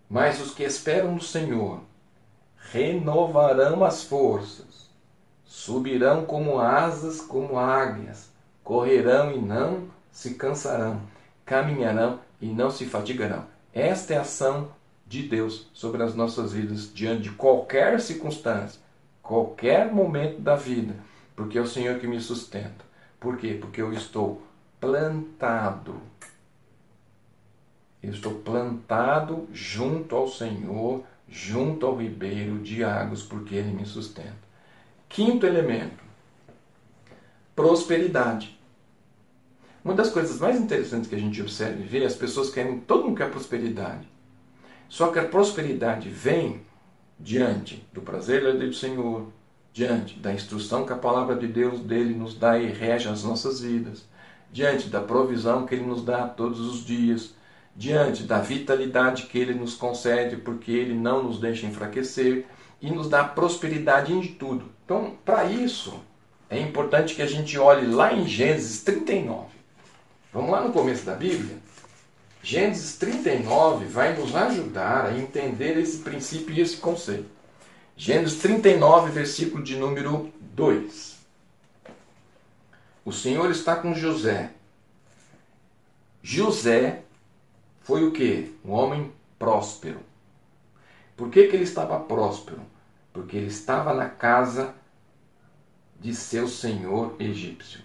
[0.09, 1.81] Mas os que esperam no Senhor
[2.71, 4.84] renovarão as forças
[5.55, 8.29] Subirão como asas, como águias,
[8.61, 11.01] correrão e não se cansarão,
[11.45, 13.45] caminharão e não se fatigarão.
[13.73, 14.67] Esta é a ação
[15.07, 18.81] de Deus sobre as nossas vidas diante de qualquer circunstância,
[19.23, 20.93] qualquer momento da vida,
[21.37, 22.83] porque é o Senhor que me sustenta.
[23.17, 23.57] Por quê?
[23.59, 24.43] Porque eu estou
[24.77, 25.95] plantado.
[28.03, 34.44] Eu estou plantado junto ao Senhor, junto ao ribeiro de águas, porque Ele me sustenta.
[35.15, 36.03] Quinto elemento:
[37.55, 38.59] prosperidade.
[39.81, 43.05] Uma das coisas mais interessantes que a gente observa e vê, as pessoas querem, todo
[43.05, 44.05] mundo quer prosperidade.
[44.89, 46.63] Só que a prosperidade vem
[47.17, 49.29] diante do prazer da lei do Senhor,
[49.71, 53.61] diante da instrução que a palavra de Deus dele nos dá e rege as nossas
[53.61, 54.03] vidas,
[54.51, 57.33] diante da provisão que ele nos dá todos os dias,
[57.73, 62.45] diante da vitalidade que ele nos concede, porque ele não nos deixa enfraquecer
[62.81, 64.74] e nos dá prosperidade em tudo.
[64.85, 65.99] Então, para isso,
[66.47, 69.47] é importante que a gente olhe lá em Gênesis 39.
[70.31, 71.57] Vamos lá no começo da Bíblia?
[72.43, 77.25] Gênesis 39 vai nos ajudar a entender esse princípio e esse conceito.
[77.97, 81.17] Gênesis 39, versículo de número 2.
[83.03, 84.51] O Senhor está com José.
[86.21, 87.01] José
[87.81, 88.55] foi o que?
[88.63, 90.01] Um homem próspero.
[91.17, 92.61] Por que, que ele estava próspero?
[93.11, 94.74] Porque ele estava na casa
[95.99, 97.81] de seu senhor egípcio.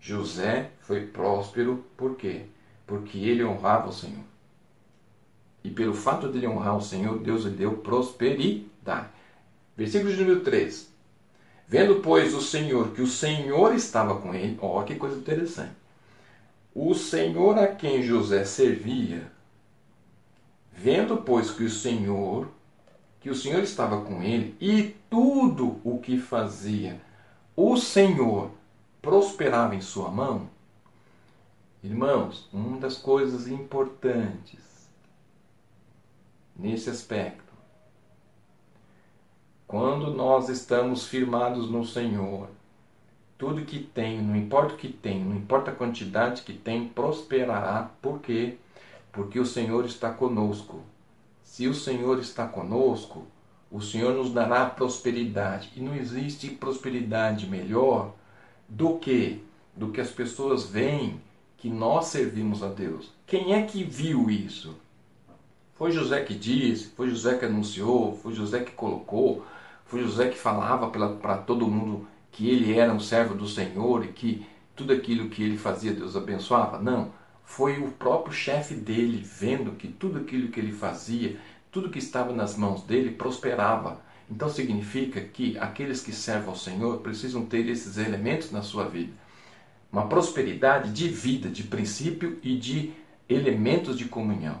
[0.00, 2.42] José foi próspero por quê?
[2.86, 4.24] Porque ele honrava o Senhor.
[5.64, 9.08] E pelo fato de ele honrar o Senhor, Deus lhe deu prosperidade.
[9.76, 10.88] Versículo de número 3.
[11.66, 15.74] Vendo, pois, o Senhor que o Senhor estava com ele, ó, que coisa interessante.
[16.72, 19.32] O Senhor a quem José servia,
[20.72, 22.48] vendo, pois, que o Senhor,
[23.20, 27.00] que o Senhor estava com ele, e tudo o que fazia,
[27.56, 28.50] o Senhor
[29.00, 30.48] prosperava em sua mão.
[31.82, 34.88] Irmãos, uma das coisas importantes
[36.54, 37.46] nesse aspecto
[39.66, 42.48] quando nós estamos firmados no Senhor,
[43.36, 47.90] tudo que tem, não importa o que tem, não importa a quantidade que tem, prosperará.
[48.00, 48.58] Por quê?
[49.10, 50.82] Porque o Senhor está conosco.
[51.42, 53.26] Se o Senhor está conosco,
[53.70, 55.70] o Senhor nos dará prosperidade.
[55.76, 58.14] E não existe prosperidade melhor
[58.68, 59.42] do que
[59.76, 61.20] do que as pessoas veem
[61.58, 63.12] que nós servimos a Deus.
[63.26, 64.74] Quem é que viu isso?
[65.74, 69.44] Foi José que disse, foi José que anunciou, foi José que colocou,
[69.84, 74.08] foi José que falava para todo mundo que ele era um servo do Senhor e
[74.08, 76.78] que tudo aquilo que ele fazia Deus abençoava?
[76.78, 77.12] Não.
[77.44, 81.38] Foi o próprio chefe dele vendo que tudo aquilo que ele fazia,
[81.76, 84.00] tudo que estava nas mãos dele prosperava.
[84.30, 89.12] Então significa que aqueles que servem ao Senhor precisam ter esses elementos na sua vida.
[89.92, 92.94] Uma prosperidade de vida, de princípio e de
[93.28, 94.58] elementos de comunhão.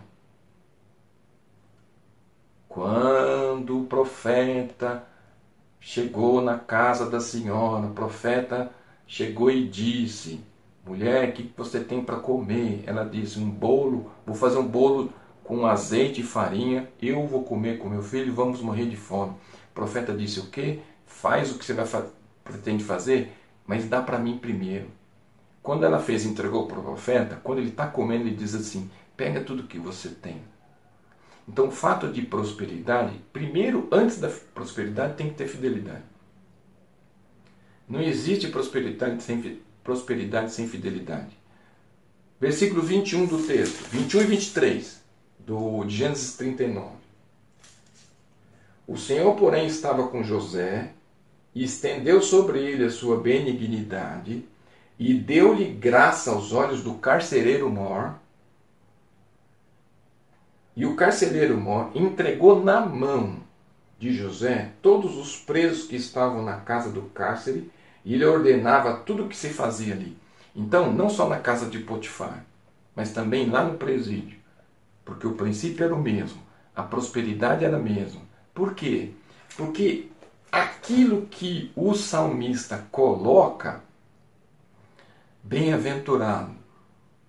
[2.68, 5.08] Quando o profeta
[5.80, 8.70] chegou na casa da senhora, o profeta
[9.06, 10.38] chegou e disse:
[10.86, 12.84] Mulher, o que você tem para comer?
[12.86, 15.10] Ela disse: Um bolo, vou fazer um bolo
[15.46, 19.32] com azeite e farinha, eu vou comer com meu filho e vamos morrer de fome.
[19.32, 20.80] O profeta disse: O que?
[21.06, 22.06] Faz o que você vai fa
[22.44, 23.32] pretende fazer,
[23.66, 24.88] mas dá para mim primeiro.
[25.62, 29.40] Quando ela fez entregou para o profeta, quando ele está comendo, ele diz assim: Pega
[29.40, 30.40] tudo que você tem
[31.48, 36.02] então, o fato de prosperidade, primeiro, antes da prosperidade, tem que ter fidelidade.
[37.88, 41.38] Não existe prosperidade sem, prosperidade sem fidelidade.
[42.40, 45.05] Versículo 21 do texto, 21 e 23
[45.46, 46.88] do, Gênesis 39.
[48.86, 50.90] O Senhor, porém, estava com José
[51.54, 54.44] e estendeu sobre ele a sua benignidade
[54.98, 58.14] e deu-lhe graça aos olhos do carcereiro Mor
[60.74, 63.38] e o carcereiro Mó entregou na mão
[63.98, 67.70] de José todos os presos que estavam na casa do cárcere
[68.04, 70.16] e ele ordenava tudo o que se fazia ali.
[70.54, 72.44] Então, não só na casa de Potifar,
[72.94, 74.35] mas também lá no presídio,
[75.06, 76.42] porque o princípio era o mesmo,
[76.74, 78.20] a prosperidade era a mesma.
[78.52, 79.12] Por quê?
[79.56, 80.10] Porque
[80.52, 83.82] aquilo que o salmista coloca,
[85.42, 86.54] bem-aventurado,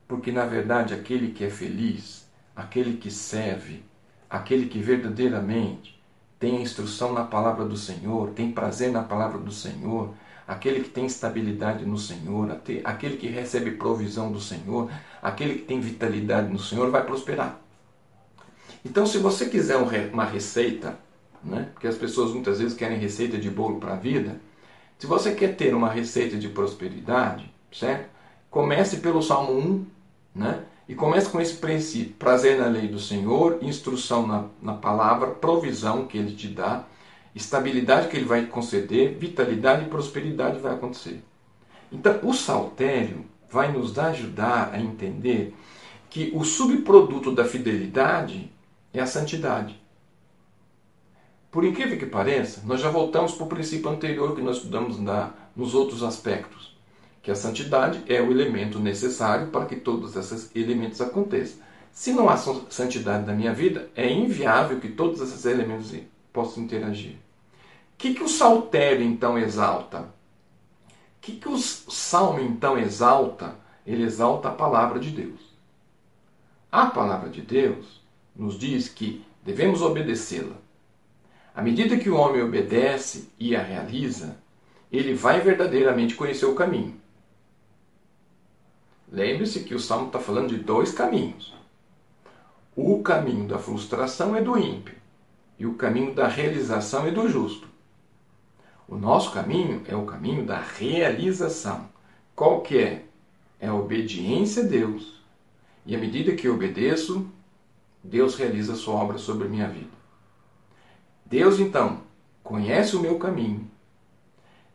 [0.05, 3.84] porque na verdade aquele que é feliz aquele que serve,
[4.28, 6.01] aquele que verdadeiramente
[6.39, 10.13] tem a instrução na palavra do Senhor, tem prazer na palavra do Senhor,
[10.47, 14.89] aquele que tem estabilidade no Senhor, aquele que recebe provisão do Senhor,
[15.21, 17.59] aquele que tem vitalidade no Senhor, vai prosperar.
[18.89, 19.75] Então, se você quiser
[20.13, 20.97] uma receita,
[21.43, 24.39] né, porque as pessoas muitas vezes querem receita de bolo para a vida,
[24.97, 28.09] se você quer ter uma receita de prosperidade, certo?
[28.49, 29.85] Comece pelo Salmo 1,
[30.33, 30.63] né?
[30.88, 36.07] E começa com esse princípio: prazer na lei do Senhor, instrução na, na palavra, provisão
[36.07, 36.85] que Ele te dá,
[37.35, 41.21] estabilidade que Ele vai conceder, vitalidade e prosperidade vai acontecer.
[41.91, 45.53] Então, o saltério vai nos ajudar a entender
[46.09, 48.49] que o subproduto da fidelidade
[48.93, 49.79] é a santidade.
[51.51, 55.33] Por incrível que pareça, nós já voltamos para o princípio anterior que nós estudamos na,
[55.55, 56.77] nos outros aspectos
[57.27, 61.59] que a santidade é o elemento necessário para que todos esses elementos aconteçam.
[61.91, 65.93] Se não há santidade na minha vida, é inviável que todos esses elementos
[66.31, 67.15] possam interagir.
[67.15, 70.03] O que, que o saltério então exalta?
[70.03, 70.05] O
[71.19, 73.55] que, que o salmo então exalta?
[73.85, 75.53] Ele exalta a palavra de Deus.
[76.71, 77.97] A palavra de Deus
[78.38, 80.55] nos diz que devemos obedecê-la.
[81.55, 84.38] À medida que o homem obedece e a realiza,
[84.91, 86.95] ele vai verdadeiramente conhecer o caminho.
[89.11, 91.53] Lembre-se que o Salmo está falando de dois caminhos.
[92.75, 94.95] O caminho da frustração é do ímpio
[95.57, 97.67] e o caminho da realização é do justo.
[98.88, 101.89] O nosso caminho é o caminho da realização.
[102.35, 103.05] Qual que é?
[103.59, 105.19] É a obediência a Deus.
[105.85, 107.27] E à medida que eu obedeço,
[108.04, 109.98] Deus realiza sua obra sobre minha vida.
[111.26, 112.02] Deus, então,
[112.43, 113.70] conhece o meu caminho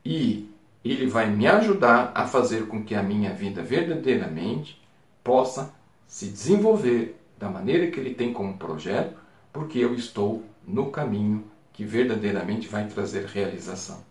[0.05, 0.51] e
[0.85, 4.81] ele vai me ajudar a fazer com que a minha vida verdadeiramente
[5.23, 5.73] possa
[6.07, 9.16] se desenvolver da maneira que ele tem como projeto,
[9.53, 14.05] porque eu estou no caminho que verdadeiramente vai trazer realização.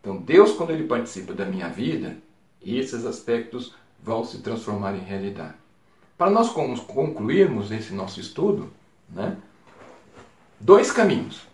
[0.00, 2.16] Então, Deus, quando ele participa da minha vida,
[2.62, 5.54] esses aspectos vão se transformar em realidade.
[6.20, 8.70] Para nós concluirmos esse nosso estudo,
[9.08, 9.40] né,
[10.60, 11.48] dois caminhos.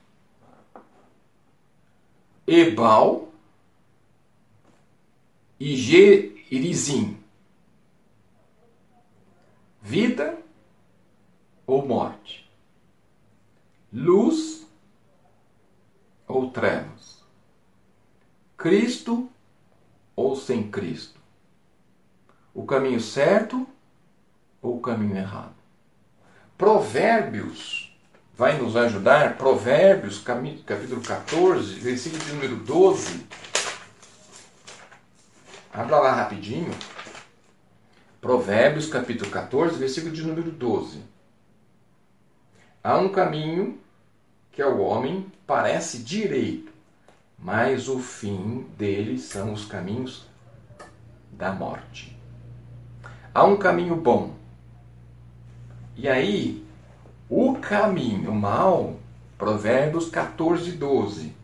[2.45, 3.29] Ebal
[5.61, 7.17] e Gerizim.
[9.81, 10.37] Vida
[11.65, 12.51] ou morte?
[13.93, 14.67] Luz
[16.27, 17.23] ou trevas?
[18.57, 19.31] Cristo
[20.17, 21.21] ou sem Cristo?
[22.53, 23.65] O caminho certo
[24.67, 25.55] ou o caminho errado?
[26.59, 27.97] Provérbios
[28.37, 29.37] vai nos ajudar.
[29.37, 33.27] Provérbios, capítulo 14, versículo de número 12
[35.77, 36.73] Abra lá rapidinho.
[38.19, 41.03] Provérbios capítulo 14, versículo de número 12.
[42.83, 43.79] Há um caminho
[44.53, 46.73] que ao homem parece direito,
[47.39, 50.27] mas o fim dele são os caminhos
[51.31, 52.19] da morte.
[53.35, 54.35] Há um caminho bom.
[55.97, 56.63] E aí,
[57.29, 58.97] o caminho mal,
[59.39, 61.35] Provérbios 14, 12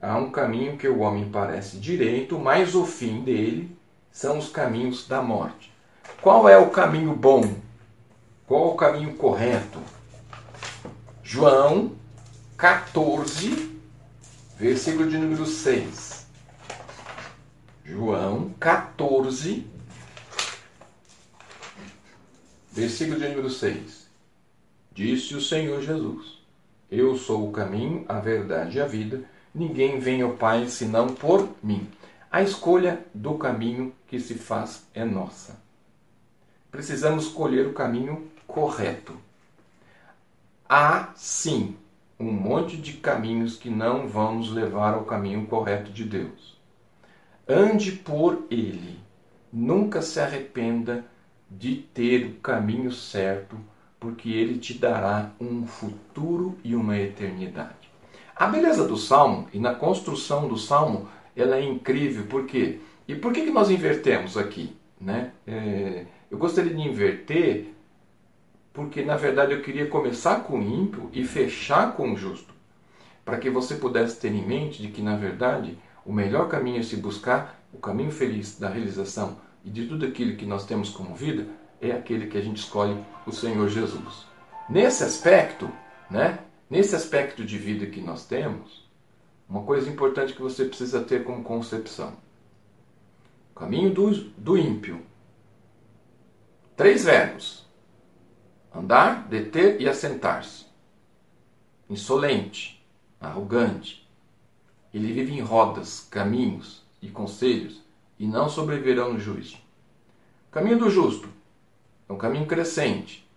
[0.00, 3.76] Há um caminho que o homem parece direito, mas o fim dele
[4.10, 5.72] são os caminhos da morte.
[6.20, 7.54] Qual é o caminho bom?
[8.44, 9.78] Qual o caminho correto?
[11.22, 11.92] João
[12.56, 13.78] 14,
[14.58, 16.26] versículo de número 6.
[17.84, 19.66] João 14,
[22.72, 24.08] versículo de número 6.
[24.92, 26.42] Disse o Senhor Jesus:
[26.90, 29.22] Eu sou o caminho, a verdade e a vida.
[29.54, 31.86] Ninguém vem ao Pai senão por mim.
[32.30, 35.60] A escolha do caminho que se faz é nossa.
[36.70, 39.14] Precisamos escolher o caminho correto.
[40.66, 41.76] Há, sim,
[42.18, 46.58] um monte de caminhos que não vão nos levar ao caminho correto de Deus.
[47.46, 48.98] Ande por ele.
[49.52, 51.04] Nunca se arrependa
[51.58, 53.56] de ter o caminho certo,
[54.00, 57.90] porque ele te dará um futuro e uma eternidade.
[58.34, 62.80] A beleza do salmo e na construção do salmo ela é incrível, por quê?
[63.06, 64.76] E por que, que nós invertemos aqui?
[65.00, 65.32] Né?
[65.46, 67.72] É, eu gostaria de inverter
[68.72, 72.54] porque na verdade eu queria começar com o ímpio e fechar com o justo,
[73.24, 76.82] para que você pudesse ter em mente de que na verdade o melhor caminho é
[76.82, 81.14] se buscar o caminho feliz da realização e de tudo aquilo que nós temos como
[81.14, 81.46] vida
[81.80, 82.96] é aquele que a gente escolhe
[83.26, 84.26] o Senhor Jesus.
[84.68, 85.70] Nesse aspecto,
[86.10, 86.38] né,
[86.72, 88.88] Nesse aspecto de vida que nós temos,
[89.46, 92.16] uma coisa importante que você precisa ter como concepção:
[93.54, 95.04] caminho do, do ímpio.
[96.74, 97.66] Três verbos:
[98.74, 100.64] andar, deter e assentar-se.
[101.90, 102.82] Insolente,
[103.20, 104.10] arrogante.
[104.94, 107.82] Ele vive em rodas, caminhos e conselhos
[108.18, 109.56] e não sobreviverão no juízo.
[110.50, 111.28] Caminho do justo
[112.08, 113.28] é um caminho crescente.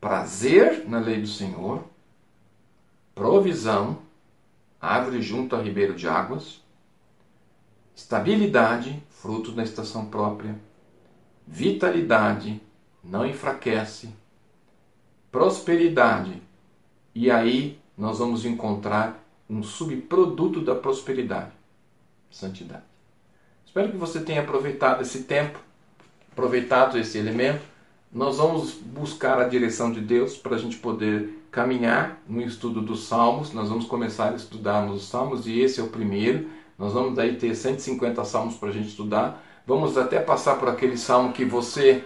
[0.00, 1.84] Prazer na lei do Senhor
[3.18, 3.98] provisão,
[4.80, 6.62] árvore junto a ribeiro de águas,
[7.96, 10.56] estabilidade, fruto da estação própria,
[11.44, 12.62] vitalidade,
[13.02, 14.14] não enfraquece,
[15.32, 16.40] prosperidade,
[17.12, 21.50] e aí nós vamos encontrar um subproduto da prosperidade,
[22.30, 22.87] santidade.
[23.68, 25.58] Espero que você tenha aproveitado esse tempo,
[26.32, 27.60] aproveitado esse elemento.
[28.10, 33.04] Nós vamos buscar a direção de Deus para a gente poder caminhar no estudo dos
[33.04, 33.52] Salmos.
[33.52, 36.48] Nós vamos começar a estudar os Salmos e esse é o primeiro.
[36.78, 39.44] Nós vamos aí ter 150 salmos para a gente estudar.
[39.66, 42.02] Vamos até passar por aquele salmo que você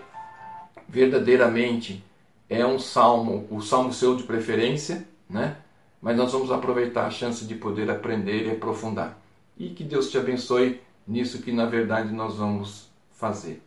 [0.89, 2.05] verdadeiramente
[2.51, 5.59] é um salmo, o salmo seu de preferência, né?
[6.03, 9.17] Mas nós vamos aproveitar a chance de poder aprender e aprofundar.
[9.57, 13.63] E que Deus te abençoe nisso que na verdade nós vamos fazer.